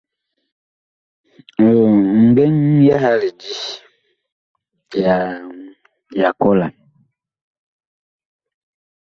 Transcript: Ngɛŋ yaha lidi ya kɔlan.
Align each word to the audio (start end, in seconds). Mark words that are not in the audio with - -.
Ngɛŋ 2.27 2.53
yaha 2.87 3.11
lidi 3.21 3.53
ya 6.19 6.29
kɔlan. 6.41 6.73